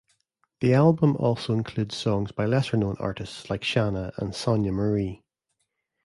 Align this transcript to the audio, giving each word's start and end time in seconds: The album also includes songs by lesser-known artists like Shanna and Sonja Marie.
The 0.61 0.73
album 0.73 1.15
also 1.17 1.53
includes 1.53 1.95
songs 1.95 2.31
by 2.31 2.47
lesser-known 2.47 2.95
artists 2.99 3.51
like 3.51 3.63
Shanna 3.63 4.13
and 4.17 4.31
Sonja 4.31 4.71
Marie. 4.71 5.21